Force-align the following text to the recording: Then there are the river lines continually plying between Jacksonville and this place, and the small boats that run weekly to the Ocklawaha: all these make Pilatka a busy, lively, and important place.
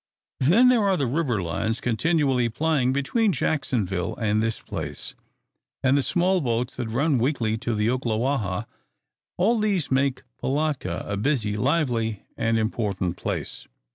Then 0.39 0.69
there 0.69 0.81
are 0.85 0.97
the 0.97 1.05
river 1.05 1.43
lines 1.43 1.79
continually 1.79 2.49
plying 2.49 2.91
between 2.91 3.31
Jacksonville 3.31 4.15
and 4.15 4.41
this 4.41 4.59
place, 4.59 5.13
and 5.83 5.95
the 5.95 6.01
small 6.01 6.41
boats 6.41 6.75
that 6.77 6.89
run 6.89 7.19
weekly 7.19 7.55
to 7.59 7.75
the 7.75 7.85
Ocklawaha: 7.87 8.65
all 9.37 9.59
these 9.59 9.91
make 9.91 10.23
Pilatka 10.41 11.05
a 11.05 11.17
busy, 11.17 11.55
lively, 11.55 12.23
and 12.35 12.57
important 12.57 13.15
place. 13.15 13.67